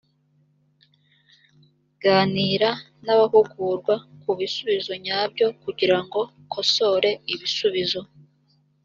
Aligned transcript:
ganira 2.03 2.69
n 3.05 3.07
abahugurwa 3.13 3.93
ku 4.21 4.29
bisubizo 4.37 4.93
nyabyo 5.05 5.45
kugirango 5.63 6.19
kosore 6.51 7.09
ibisubizo 7.33 8.01